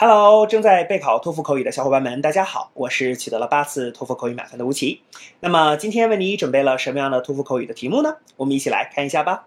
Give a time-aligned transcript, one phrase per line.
[0.00, 5.00] Hello，正在备考托福口语的小伙伴们，大家好，我是取得了八次托福口语满分的吴奇。
[5.40, 8.16] 那么今天为你准备了什么样的托福口语的题目呢？
[8.36, 9.46] 我们一起来看一下吧。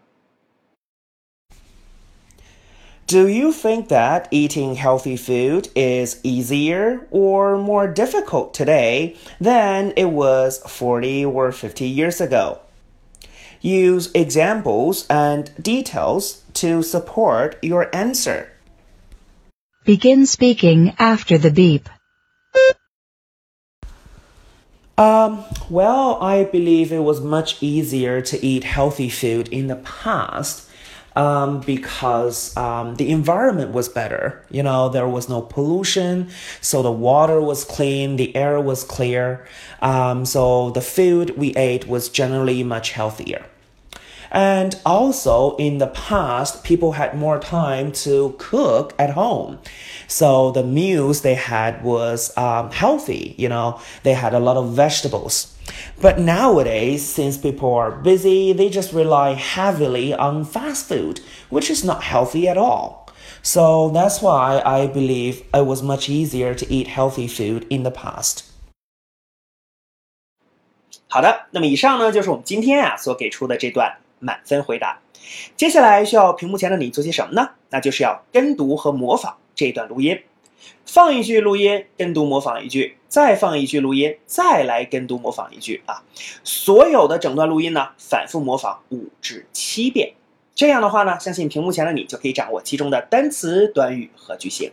[3.05, 10.11] Do you think that eating healthy food is easier or more difficult today than it
[10.11, 12.57] was 40 or 50 years ago?
[13.61, 18.50] Use examples and details to support your answer.
[19.85, 21.91] Begin speaking after the beep.
[24.96, 30.71] Um, well, I believe it was much easier to eat healthy food in the past
[31.17, 34.47] um, because um, the environment was better.
[34.50, 36.30] You know, there was no pollution,
[36.62, 39.47] so the water was clean, the air was clear.
[39.83, 43.44] Um, so the food we ate was generally much healthier.
[44.31, 49.58] And also, in the past, people had more time to cook at home.
[50.08, 54.75] So the meals they had was um, healthy, you know, they had a lot of
[54.75, 55.55] vegetables.
[55.99, 61.83] But nowadays, since people are busy, they just rely heavily on fast food, which is
[61.83, 63.08] not healthy at all.
[63.41, 67.91] So that's why I believe it was much easier to eat healthy food in the
[67.91, 68.44] past.
[71.08, 75.00] 好的，那么以上呢就是我们今天啊所给出的这段 满分回答。
[75.56, 77.50] 接下来需要屏幕前的你做些什么呢？
[77.70, 80.20] 那就是要跟读和模仿这段录音。
[80.86, 86.03] 放一句录音，跟读模仿一句，再放一句录音，再来跟读模仿一句啊！
[86.42, 90.14] 所有的整段录音呢，反复模仿五至七遍。
[90.55, 94.70] 这样的话呢，相信屏幕前的你就可以掌握其中的单词、短语和句型。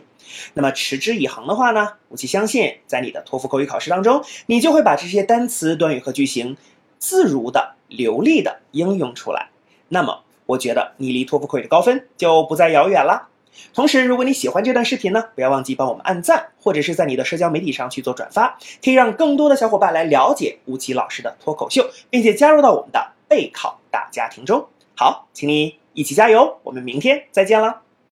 [0.54, 6.56] 那么持之以恒的话呢，我其相信在你的托福口语考试当中，你就会把这些单词、短语和句型
[7.02, 9.48] 自如的、流利的应用出来。
[9.88, 13.26] 那么，我觉得你离托福口语的高分就不再遥远了。
[13.74, 24.68] 同时，如果你喜欢这段视频呢，不要忘记帮我们按赞，或者是在你的社交媒体上去做转发，可以让更多的小伙伴来了解吴奇老师的脱口秀，并且加入到我们的备考大家庭中。
[24.96, 27.80] 好，请你一起加油，我们明天再见了。